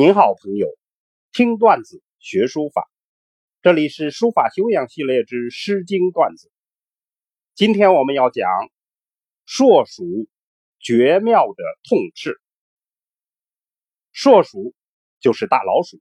[0.00, 0.66] 您好，朋友，
[1.30, 2.88] 听段子学书法，
[3.60, 6.50] 这里是书法修养系列之《诗经》段子。
[7.54, 8.48] 今天我们要讲
[9.44, 10.26] 硕鼠
[10.78, 12.40] 绝妙的痛斥。
[14.10, 14.74] 硕鼠
[15.20, 16.00] 就是大老鼠。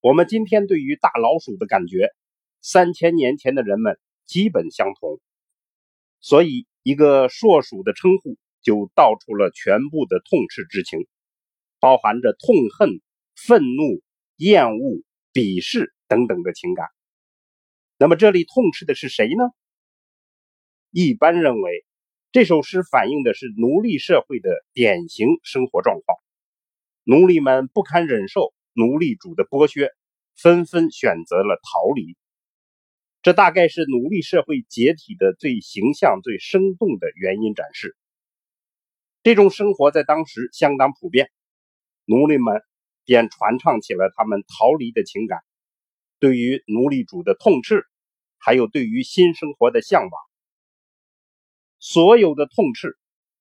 [0.00, 2.08] 我们今天对于大老鼠的感觉，
[2.62, 5.20] 三千年前的人们基本相同，
[6.20, 11.06] 所以一个硕鼠的称呼就道出了全部的痛斥之情，
[11.80, 13.02] 包含着痛恨、
[13.46, 14.02] 愤怒、
[14.36, 16.86] 厌恶、鄙视等等的情感。
[17.98, 19.44] 那么这里痛斥的是谁呢？
[20.90, 21.84] 一般认为，
[22.32, 26.18] 这首诗反映的是奴隶社会的典型生活状况，
[27.04, 28.52] 奴隶们不堪忍受。
[28.72, 29.90] 奴隶主的剥削，
[30.36, 32.16] 纷纷选择了逃离。
[33.20, 37.96] 这大概是奴隶社会解体的最形象、最生动的原因展示。
[39.24, 41.30] 这种生活在当时相当普遍，
[42.04, 42.62] 奴隶们
[43.10, 45.40] 便传唱起了他们逃离的情感，
[46.20, 47.84] 对于奴隶主的痛斥，
[48.38, 50.12] 还有对于新生活的向往。
[51.80, 52.96] 所有的痛斥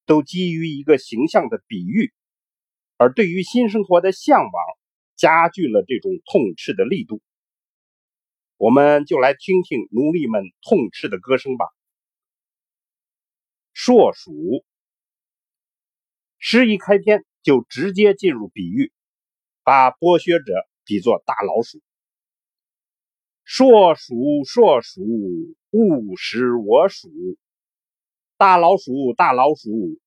[0.08, 2.12] 都基于一个形象的比喻，
[2.98, 4.52] 而对于新生活的向往。
[5.16, 7.22] 加剧了这种痛斥的力度，
[8.56, 11.66] 我们就来听听奴隶们痛斥的歌声吧。
[13.74, 14.64] 硕鼠，
[16.38, 18.94] 诗一开篇就直接进入比喻，
[19.70, 21.80] 把剥削者比作大老鼠。
[23.44, 25.04] 硕鼠，硕鼠，
[25.70, 27.38] 勿食我黍。
[28.36, 30.00] 大老鼠，大老鼠，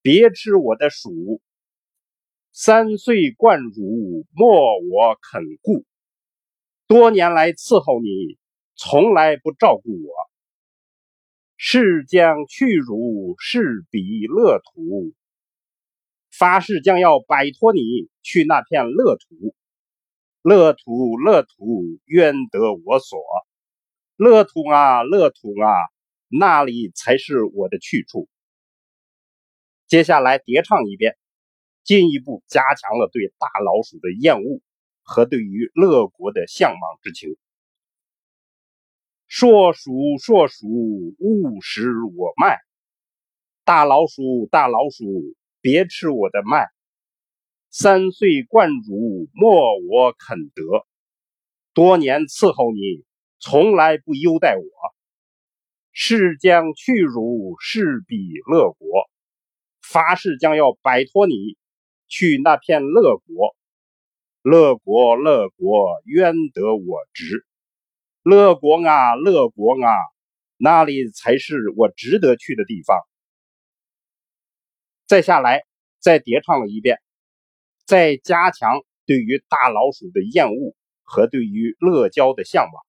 [0.00, 1.38] 别吃我的黍。
[2.50, 5.84] 三岁贯汝，莫我肯顾。
[6.86, 8.38] 多年来伺候你，
[8.74, 10.14] 从来不照顾我。
[11.58, 15.12] 是将去汝，是彼乐土。
[16.40, 19.54] 发誓将要摆脱你，去那片乐土。
[20.40, 23.20] 乐土，乐土，愿得我所。
[24.16, 25.68] 乐土啊，乐土啊，
[26.28, 28.26] 那里才是我的去处。
[29.86, 31.18] 接下来叠唱一遍。
[31.82, 34.62] 进一步加强了对大老鼠的厌恶
[35.02, 37.36] 和对于乐国的向往之情。
[39.26, 40.68] 硕鼠，硕鼠，
[41.18, 42.58] 勿食我麦。
[43.64, 45.04] 大老鼠，大老鼠，
[45.60, 46.68] 别吃我的麦。
[47.70, 50.86] 三岁贯汝，莫我肯得。
[51.72, 53.04] 多年伺候你，
[53.38, 54.64] 从来不优待我。
[55.92, 58.16] 誓将去汝，是彼
[58.46, 59.10] 乐国。
[59.82, 61.56] 发誓将要摆脱你。
[62.12, 63.54] 去那片乐国，
[64.42, 67.46] 乐国乐国，冤得我值。
[68.24, 69.94] 乐国啊，乐国啊，
[70.56, 72.98] 那里才是我值得去的地方。
[75.10, 75.64] 再下来，
[75.98, 76.98] 再叠唱了一遍，
[77.84, 82.86] 再加强对于大老鼠的厌恶和对于乐交的向往。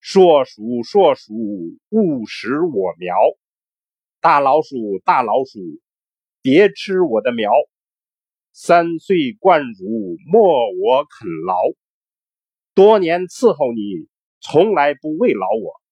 [0.00, 1.34] 硕鼠，硕鼠，
[1.90, 3.14] 勿食我苗。
[4.18, 5.60] 大老鼠，大老鼠。
[6.40, 7.50] 别吃我的苗，
[8.54, 11.54] 三岁贯汝，莫我肯劳。
[12.72, 14.08] 多年伺候你，
[14.40, 15.82] 从来不慰劳我。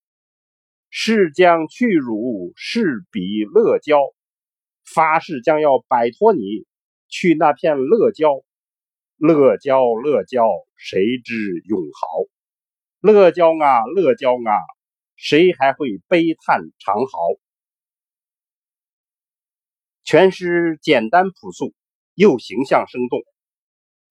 [0.89, 3.99] 是将去汝，是彼乐郊。
[4.93, 6.65] 发誓将要摆脱你，
[7.07, 8.43] 去那片乐郊。
[9.17, 10.43] 乐郊，乐郊，
[10.77, 11.35] 谁知
[11.67, 12.25] 永豪？
[13.01, 14.51] 乐郊啊，乐郊啊，
[15.15, 17.39] 谁还会悲叹长嚎？
[20.03, 21.73] 全诗简单朴素，
[22.15, 23.21] 又形象生动。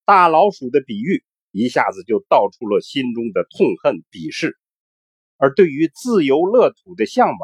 [0.05, 4.51] 大老鼠的比喻一下子就道出了心中的痛恨、鄙视；
[5.37, 7.39] 而对于自由乐土的向往，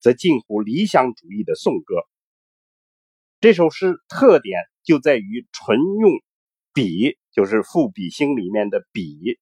[0.00, 1.96] 则近乎理想主义的颂歌。
[3.44, 6.12] 这首诗特点就在于纯用
[6.72, 9.38] 笔，就是赋比兴里面的笔。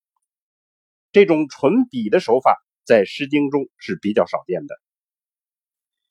[1.13, 4.75] 这种纯笔的手法在《诗经》中是比较少见的。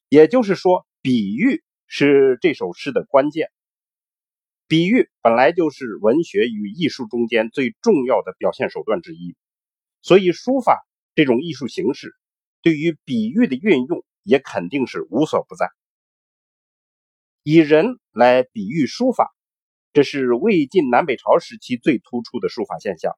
[0.07, 1.61] 也就是说，比喻。
[1.85, 3.49] 是这首诗的关键。
[4.69, 9.35] 比喻本来就是文学与艺术中间最重要的表现手段之一，
[10.01, 10.81] 所以书法
[11.13, 12.15] 这种艺术形式
[12.61, 15.67] 对于比喻的运用也肯定是无所不在。
[17.43, 19.33] 以人来比喻书法，
[19.93, 23.13] 这是魏晋南北朝时期最突出的书法现象。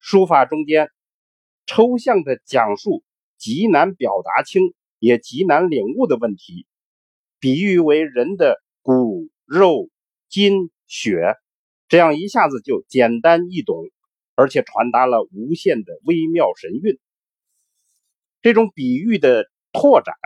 [0.00, 0.88] 书法中间
[1.64, 3.04] 抽象的讲述
[3.38, 6.66] 极难表达清，也极难领悟的问题。
[7.38, 9.88] 比喻为人的骨肉
[10.28, 11.36] 筋血，
[11.86, 13.84] 这样一下子就简单易懂，
[14.34, 16.98] 而且传达了无限的微妙神韵。
[18.42, 20.16] 这种比喻的拓展，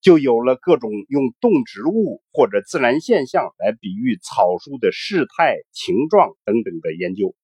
[0.00, 7.36] 就有了各种用动植物或者自然现象来比喻草书的事态、形状等等的研究。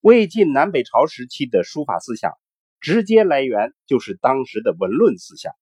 [0.00, 2.32] 魏晋南北朝时期的书法思想，
[2.80, 5.52] 直接来源就是当时的文论思想，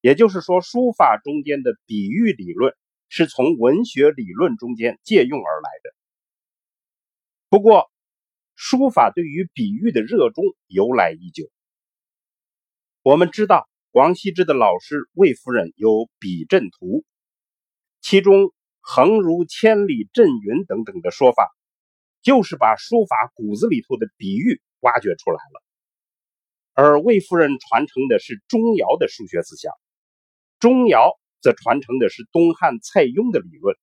[0.00, 2.74] 也就是说，书法中间的比喻理论
[3.08, 5.94] 是从文学理论中间借用而来的。
[7.48, 7.90] 不过，
[8.56, 11.48] 书法对于比喻的热衷由来已久。
[13.02, 13.68] 我们知道。
[13.96, 15.88] 王羲之的老师魏夫人有
[16.18, 16.86] 《笔阵图》，
[18.02, 18.52] 其中
[18.84, 21.48] “横如千里阵云”等等的说法，
[22.20, 25.62] 就是把书法骨子里头的比喻挖掘出来了。
[26.74, 29.72] 而魏夫人传承的是钟繇的数学思想，
[30.58, 33.78] 钟繇则传承的是东汉蔡邕的理论。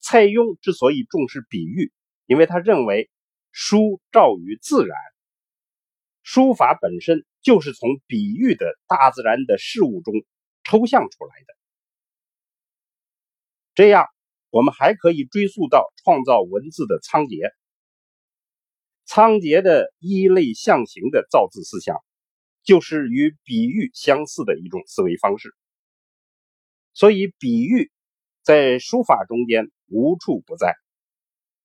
[0.00, 1.92] 蔡邕之所以重视比喻，
[2.26, 3.08] 因为他认为
[3.52, 4.98] 书照于自然，
[6.22, 7.24] 书法本身。
[7.44, 10.14] 就是从比喻的大自然的事物中
[10.62, 11.56] 抽象出来的。
[13.74, 14.06] 这样，
[14.50, 17.50] 我们还可以追溯到创造文字的仓颉。
[19.06, 21.96] 仓颉的一类象形的造字思想，
[22.62, 25.52] 就是与比喻相似的一种思维方式。
[26.94, 27.90] 所以，比喻
[28.44, 30.76] 在书法中间无处不在。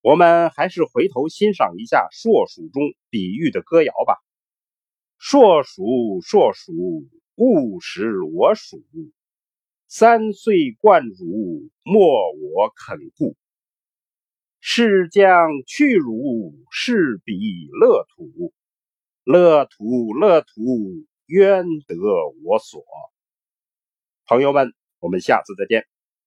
[0.01, 2.81] 我们还是回头欣赏一下《硕鼠》中
[3.11, 4.15] 比喻的歌谣吧。
[5.17, 6.71] 硕鼠，硕鼠，
[7.35, 9.11] 勿食我黍。
[9.87, 13.35] 三岁贯汝，莫我肯顾。
[14.59, 18.53] 是将去汝，是彼乐土。
[19.23, 21.95] 乐土，乐土，愿得
[22.43, 22.83] 我所。
[24.25, 25.85] 朋友们，我们下次再见。